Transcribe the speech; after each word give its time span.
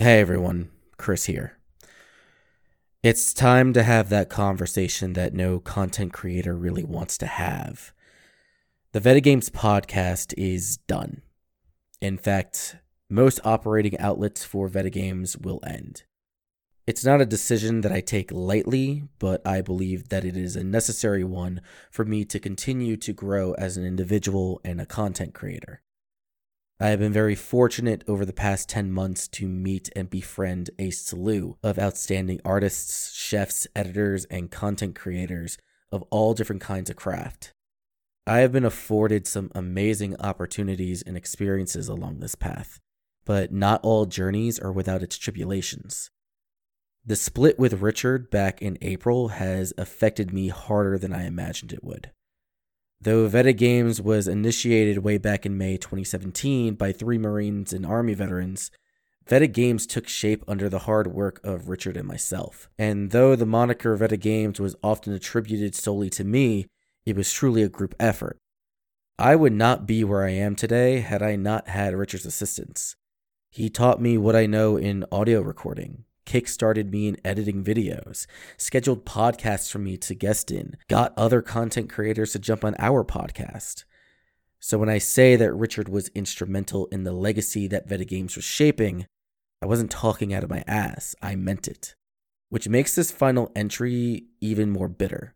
Hey 0.00 0.20
everyone, 0.20 0.70
Chris 0.96 1.24
here. 1.24 1.58
It's 3.02 3.34
time 3.34 3.72
to 3.72 3.82
have 3.82 4.10
that 4.10 4.30
conversation 4.30 5.14
that 5.14 5.34
no 5.34 5.58
content 5.58 6.12
creator 6.12 6.54
really 6.54 6.84
wants 6.84 7.18
to 7.18 7.26
have. 7.26 7.92
The 8.92 9.00
Veta 9.00 9.20
Games 9.20 9.50
podcast 9.50 10.34
is 10.38 10.76
done. 10.76 11.22
In 12.00 12.16
fact, 12.16 12.76
most 13.10 13.40
operating 13.42 13.98
outlets 13.98 14.44
for 14.44 14.68
Veta 14.68 14.88
Games 14.88 15.36
will 15.36 15.58
end. 15.66 16.04
It's 16.86 17.04
not 17.04 17.20
a 17.20 17.26
decision 17.26 17.80
that 17.80 17.90
I 17.90 18.00
take 18.00 18.30
lightly, 18.30 19.02
but 19.18 19.44
I 19.44 19.62
believe 19.62 20.10
that 20.10 20.24
it 20.24 20.36
is 20.36 20.54
a 20.54 20.62
necessary 20.62 21.24
one 21.24 21.60
for 21.90 22.04
me 22.04 22.24
to 22.26 22.38
continue 22.38 22.96
to 22.98 23.12
grow 23.12 23.54
as 23.54 23.76
an 23.76 23.84
individual 23.84 24.60
and 24.64 24.80
a 24.80 24.86
content 24.86 25.34
creator. 25.34 25.82
I 26.80 26.90
have 26.90 27.00
been 27.00 27.12
very 27.12 27.34
fortunate 27.34 28.04
over 28.06 28.24
the 28.24 28.32
past 28.32 28.68
10 28.68 28.92
months 28.92 29.26
to 29.28 29.48
meet 29.48 29.90
and 29.96 30.08
befriend 30.08 30.70
a 30.78 30.90
slew 30.90 31.58
of 31.60 31.76
outstanding 31.76 32.40
artists, 32.44 33.12
chefs, 33.14 33.66
editors, 33.74 34.26
and 34.26 34.48
content 34.48 34.94
creators 34.94 35.58
of 35.90 36.02
all 36.10 36.34
different 36.34 36.62
kinds 36.62 36.88
of 36.88 36.94
craft. 36.94 37.52
I 38.28 38.38
have 38.38 38.52
been 38.52 38.64
afforded 38.64 39.26
some 39.26 39.50
amazing 39.56 40.20
opportunities 40.20 41.02
and 41.02 41.16
experiences 41.16 41.88
along 41.88 42.20
this 42.20 42.36
path, 42.36 42.78
but 43.24 43.52
not 43.52 43.80
all 43.82 44.06
journeys 44.06 44.60
are 44.60 44.72
without 44.72 45.02
its 45.02 45.18
tribulations. 45.18 46.10
The 47.04 47.16
split 47.16 47.58
with 47.58 47.80
Richard 47.82 48.30
back 48.30 48.62
in 48.62 48.78
April 48.82 49.28
has 49.28 49.72
affected 49.76 50.32
me 50.32 50.48
harder 50.48 50.96
than 50.96 51.12
I 51.12 51.24
imagined 51.24 51.72
it 51.72 51.82
would. 51.82 52.12
Though 53.00 53.28
Veta 53.28 53.52
Games 53.52 54.02
was 54.02 54.26
initiated 54.26 54.98
way 54.98 55.18
back 55.18 55.46
in 55.46 55.56
May 55.56 55.76
2017 55.76 56.74
by 56.74 56.90
three 56.90 57.16
Marines 57.16 57.72
and 57.72 57.86
Army 57.86 58.12
veterans, 58.12 58.72
Veta 59.24 59.46
Games 59.46 59.86
took 59.86 60.08
shape 60.08 60.42
under 60.48 60.68
the 60.68 60.80
hard 60.80 61.06
work 61.06 61.38
of 61.44 61.68
Richard 61.68 61.96
and 61.96 62.08
myself. 62.08 62.68
And 62.76 63.12
though 63.12 63.36
the 63.36 63.46
moniker 63.46 63.94
Veta 63.94 64.16
Games 64.16 64.58
was 64.58 64.74
often 64.82 65.12
attributed 65.12 65.76
solely 65.76 66.10
to 66.10 66.24
me, 66.24 66.66
it 67.06 67.14
was 67.14 67.32
truly 67.32 67.62
a 67.62 67.68
group 67.68 67.94
effort. 68.00 68.36
I 69.16 69.36
would 69.36 69.52
not 69.52 69.86
be 69.86 70.02
where 70.02 70.24
I 70.24 70.30
am 70.30 70.56
today 70.56 70.98
had 70.98 71.22
I 71.22 71.36
not 71.36 71.68
had 71.68 71.94
Richard's 71.94 72.26
assistance. 72.26 72.96
He 73.50 73.70
taught 73.70 74.00
me 74.00 74.18
what 74.18 74.34
I 74.34 74.46
know 74.46 74.76
in 74.76 75.04
audio 75.12 75.40
recording, 75.40 76.04
kickstarted 76.28 76.90
me 76.90 77.08
in 77.08 77.16
editing 77.24 77.64
videos, 77.64 78.26
scheduled 78.58 79.06
podcasts 79.06 79.72
for 79.72 79.78
me 79.78 79.96
to 79.96 80.14
guest 80.14 80.50
in, 80.50 80.76
got 80.88 81.16
other 81.16 81.40
content 81.40 81.90
creators 81.90 82.32
to 82.32 82.38
jump 82.38 82.64
on 82.64 82.76
our 82.78 83.02
podcast. 83.02 83.84
So 84.60 84.76
when 84.76 84.90
I 84.90 84.98
say 84.98 85.36
that 85.36 85.54
Richard 85.54 85.88
was 85.88 86.10
instrumental 86.14 86.86
in 86.86 87.04
the 87.04 87.12
legacy 87.12 87.66
that 87.68 87.88
Vetagames 87.88 88.36
was 88.36 88.44
shaping, 88.44 89.06
I 89.62 89.66
wasn't 89.66 89.90
talking 89.90 90.34
out 90.34 90.44
of 90.44 90.50
my 90.50 90.62
ass. 90.66 91.14
I 91.22 91.34
meant 91.34 91.66
it. 91.66 91.94
Which 92.50 92.68
makes 92.68 92.94
this 92.94 93.10
final 93.10 93.50
entry 93.56 94.24
even 94.40 94.70
more 94.70 94.88
bitter. 94.88 95.34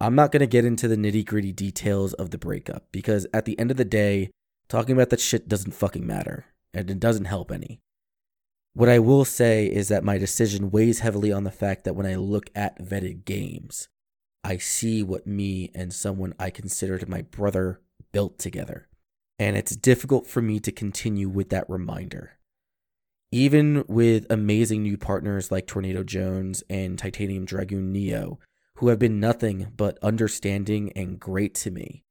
I'm 0.00 0.14
not 0.14 0.32
going 0.32 0.40
to 0.40 0.46
get 0.46 0.64
into 0.64 0.86
the 0.86 0.96
nitty 0.96 1.26
gritty 1.26 1.52
details 1.52 2.14
of 2.14 2.30
the 2.30 2.38
breakup 2.38 2.86
because 2.92 3.26
at 3.34 3.44
the 3.44 3.58
end 3.58 3.70
of 3.70 3.76
the 3.76 3.84
day, 3.84 4.30
talking 4.68 4.94
about 4.94 5.10
that 5.10 5.20
shit 5.20 5.48
doesn't 5.48 5.72
fucking 5.72 6.06
matter 6.06 6.46
and 6.72 6.90
it 6.90 7.00
doesn't 7.00 7.26
help 7.26 7.50
any. 7.50 7.80
What 8.72 8.88
I 8.88 9.00
will 9.00 9.24
say 9.24 9.66
is 9.66 9.88
that 9.88 10.04
my 10.04 10.16
decision 10.16 10.70
weighs 10.70 11.00
heavily 11.00 11.32
on 11.32 11.42
the 11.42 11.50
fact 11.50 11.84
that 11.84 11.96
when 11.96 12.06
I 12.06 12.14
look 12.14 12.50
at 12.54 12.80
Veta 12.80 13.12
Games, 13.12 13.88
I 14.44 14.58
see 14.58 15.02
what 15.02 15.26
me 15.26 15.70
and 15.74 15.92
someone 15.92 16.34
I 16.38 16.50
considered 16.50 17.08
my 17.08 17.22
brother 17.22 17.80
built 18.12 18.38
together. 18.38 18.88
And 19.40 19.56
it's 19.56 19.74
difficult 19.74 20.26
for 20.26 20.40
me 20.40 20.60
to 20.60 20.70
continue 20.70 21.28
with 21.28 21.50
that 21.50 21.68
reminder. 21.68 22.38
Even 23.32 23.84
with 23.88 24.26
amazing 24.30 24.82
new 24.82 24.96
partners 24.96 25.50
like 25.50 25.66
Tornado 25.66 26.04
Jones 26.04 26.62
and 26.70 26.96
Titanium 26.96 27.46
Dragoon 27.46 27.90
Neo, 27.90 28.38
who 28.76 28.88
have 28.88 28.98
been 28.98 29.18
nothing 29.18 29.72
but 29.76 29.98
understanding 30.00 30.92
and 30.94 31.18
great 31.18 31.54
to 31.56 31.70
me, 31.72 32.04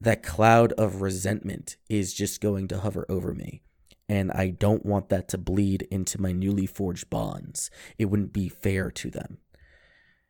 that 0.00 0.22
cloud 0.24 0.72
of 0.72 1.02
resentment 1.02 1.76
is 1.88 2.14
just 2.14 2.40
going 2.40 2.66
to 2.68 2.80
hover 2.80 3.06
over 3.08 3.32
me 3.32 3.62
and 4.10 4.32
I 4.32 4.48
don't 4.48 4.84
want 4.84 5.08
that 5.10 5.28
to 5.28 5.38
bleed 5.38 5.86
into 5.88 6.20
my 6.20 6.32
newly 6.32 6.66
forged 6.66 7.08
bonds. 7.10 7.70
It 7.96 8.06
wouldn't 8.06 8.32
be 8.32 8.48
fair 8.48 8.90
to 8.90 9.08
them. 9.08 9.38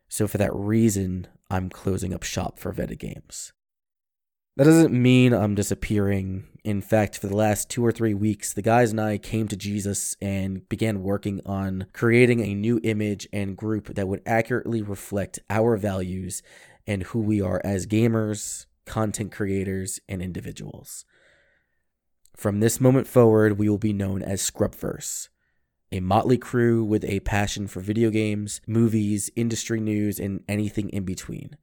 So 0.07 0.29
for 0.29 0.37
that 0.37 0.55
reason, 0.55 1.29
I'm 1.51 1.71
closing 1.71 2.13
up 2.13 2.23
shop 2.23 2.59
for 2.59 2.73
Veta 2.73 2.95
Games. 2.95 3.55
That 4.59 4.65
doesn't 4.65 4.93
mean 4.93 5.33
I'm 5.33 5.55
disappearing. 5.55 6.45
In 6.63 6.83
fact, 6.83 7.17
for 7.17 7.29
the 7.29 7.37
last 7.37 7.71
two 7.71 7.83
or 7.83 7.91
three 7.91 8.13
weeks, 8.13 8.53
the 8.53 8.61
guys 8.61 8.91
and 8.91 9.01
I 9.01 9.17
came 9.17 9.49
to 9.49 9.57
Jesus 9.57 10.15
and 10.21 10.69
began 10.69 11.03
working 11.03 11.41
on 11.47 11.87
creating 11.95 12.41
a 12.41 12.55
new 12.55 12.81
image 12.83 13.27
and 13.33 13.57
group 13.57 13.95
that 13.95 14.09
would 14.09 14.21
accurately 14.27 14.83
reflect 14.83 15.39
our 15.49 15.79
values 15.79 16.43
and 16.87 17.05
who 17.05 17.21
we 17.21 17.41
are 17.41 17.63
as 17.65 17.87
gamers, 17.87 18.67
content 18.85 19.33
creators, 19.33 20.01
and 20.07 20.21
individuals. 20.21 21.07
From 22.37 22.61
this 22.61 22.81
moment 22.81 23.07
forward, 23.07 23.59
we 23.59 23.69
will 23.69 23.79
be 23.79 23.93
known 23.93 24.23
as 24.23 24.41
Scrubverse, 24.43 25.29
a 25.93 26.01
motley 26.01 26.39
crew 26.39 26.85
with 26.85 27.05
a 27.05 27.21
passion 27.21 27.67
for 27.67 27.81
video 27.81 28.11
games, 28.11 28.61
movies, 28.67 29.31
industry 29.37 29.81
news, 29.81 30.19
and 30.19 30.43
anything 30.49 30.89
in 30.91 31.05
between. 31.05 31.57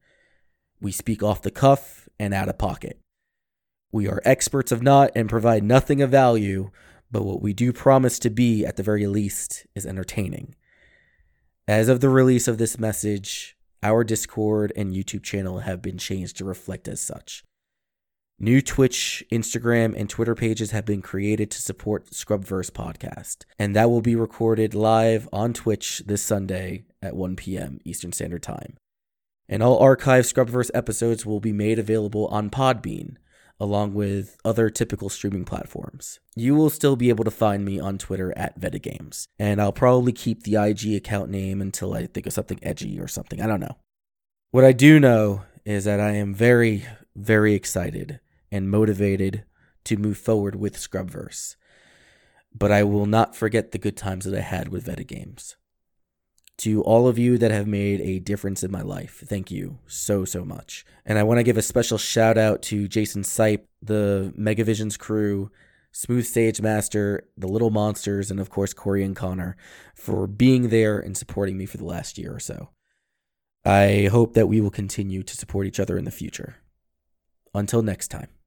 We 0.80 0.92
speak 0.92 1.22
off 1.22 1.42
the 1.42 1.50
cuff 1.50 2.08
and 2.18 2.32
out 2.32 2.48
of 2.48 2.58
pocket. 2.58 3.00
We 3.90 4.06
are 4.06 4.22
experts 4.24 4.70
of 4.70 4.82
not 4.82 5.10
and 5.16 5.28
provide 5.28 5.64
nothing 5.64 6.02
of 6.02 6.10
value, 6.10 6.70
but 7.10 7.24
what 7.24 7.42
we 7.42 7.52
do 7.52 7.72
promise 7.72 8.18
to 8.20 8.30
be, 8.30 8.64
at 8.64 8.76
the 8.76 8.82
very 8.82 9.06
least, 9.06 9.66
is 9.74 9.86
entertaining. 9.86 10.54
As 11.66 11.88
of 11.88 12.00
the 12.00 12.08
release 12.08 12.46
of 12.46 12.58
this 12.58 12.78
message, 12.78 13.56
our 13.82 14.04
Discord 14.04 14.72
and 14.76 14.92
YouTube 14.92 15.22
channel 15.22 15.60
have 15.60 15.82
been 15.82 15.98
changed 15.98 16.36
to 16.36 16.44
reflect 16.44 16.86
as 16.86 17.00
such. 17.00 17.44
New 18.40 18.60
Twitch, 18.60 19.24
Instagram, 19.32 19.98
and 19.98 20.08
Twitter 20.08 20.36
pages 20.36 20.70
have 20.70 20.84
been 20.84 21.02
created 21.02 21.50
to 21.50 21.60
support 21.60 22.10
Scrubverse 22.10 22.70
podcast, 22.70 23.38
and 23.58 23.74
that 23.74 23.90
will 23.90 24.00
be 24.00 24.14
recorded 24.14 24.76
live 24.76 25.28
on 25.32 25.52
Twitch 25.52 26.04
this 26.06 26.22
Sunday 26.22 26.84
at 27.02 27.16
1 27.16 27.34
p.m. 27.34 27.80
Eastern 27.84 28.12
Standard 28.12 28.44
Time. 28.44 28.76
And 29.48 29.60
all 29.60 29.80
archived 29.82 30.32
Scrubverse 30.32 30.70
episodes 30.72 31.26
will 31.26 31.40
be 31.40 31.52
made 31.52 31.80
available 31.80 32.28
on 32.28 32.48
Podbean, 32.48 33.16
along 33.58 33.94
with 33.94 34.36
other 34.44 34.70
typical 34.70 35.08
streaming 35.08 35.44
platforms. 35.44 36.20
You 36.36 36.54
will 36.54 36.70
still 36.70 36.94
be 36.94 37.08
able 37.08 37.24
to 37.24 37.32
find 37.32 37.64
me 37.64 37.80
on 37.80 37.98
Twitter 37.98 38.32
at 38.36 38.60
Vetagames, 38.60 39.26
and 39.40 39.60
I'll 39.60 39.72
probably 39.72 40.12
keep 40.12 40.44
the 40.44 40.54
IG 40.54 40.94
account 40.94 41.28
name 41.28 41.60
until 41.60 41.92
I 41.92 42.06
think 42.06 42.24
of 42.24 42.32
something 42.32 42.60
edgy 42.62 43.00
or 43.00 43.08
something. 43.08 43.42
I 43.42 43.48
don't 43.48 43.58
know. 43.58 43.78
What 44.52 44.64
I 44.64 44.70
do 44.70 45.00
know 45.00 45.42
is 45.64 45.86
that 45.86 45.98
I 45.98 46.12
am 46.12 46.34
very, 46.34 46.86
very 47.16 47.54
excited 47.54 48.20
and 48.50 48.70
motivated 48.70 49.44
to 49.84 49.96
move 49.96 50.18
forward 50.18 50.56
with 50.56 50.76
Scrubverse. 50.76 51.56
But 52.54 52.72
I 52.72 52.82
will 52.82 53.06
not 53.06 53.36
forget 53.36 53.72
the 53.72 53.78
good 53.78 53.96
times 53.96 54.24
that 54.24 54.36
I 54.36 54.42
had 54.42 54.68
with 54.68 54.86
Veta 54.86 55.04
Games. 55.04 55.56
To 56.58 56.82
all 56.82 57.06
of 57.06 57.18
you 57.18 57.38
that 57.38 57.52
have 57.52 57.68
made 57.68 58.00
a 58.00 58.18
difference 58.18 58.64
in 58.64 58.72
my 58.72 58.82
life, 58.82 59.22
thank 59.24 59.50
you 59.50 59.78
so, 59.86 60.24
so 60.24 60.44
much. 60.44 60.84
And 61.06 61.16
I 61.16 61.22
want 61.22 61.38
to 61.38 61.44
give 61.44 61.56
a 61.56 61.62
special 61.62 61.98
shout 61.98 62.36
out 62.36 62.62
to 62.62 62.88
Jason 62.88 63.22
Sipe, 63.22 63.66
the 63.80 64.34
Megavisions 64.36 64.98
crew, 64.98 65.52
Smooth 65.92 66.26
Stage 66.26 66.60
Master, 66.60 67.28
the 67.36 67.46
Little 67.46 67.70
Monsters, 67.70 68.30
and 68.30 68.40
of 68.40 68.50
course 68.50 68.74
Corey 68.74 69.04
and 69.04 69.14
Connor 69.16 69.56
for 69.94 70.26
being 70.26 70.68
there 70.68 70.98
and 70.98 71.16
supporting 71.16 71.56
me 71.56 71.66
for 71.66 71.76
the 71.76 71.84
last 71.84 72.18
year 72.18 72.34
or 72.34 72.40
so. 72.40 72.70
I 73.64 74.08
hope 74.10 74.34
that 74.34 74.48
we 74.48 74.60
will 74.60 74.70
continue 74.70 75.22
to 75.22 75.36
support 75.36 75.66
each 75.66 75.80
other 75.80 75.98
in 75.98 76.04
the 76.04 76.10
future. 76.10 76.56
Until 77.54 77.82
next 77.82 78.08
time. 78.08 78.28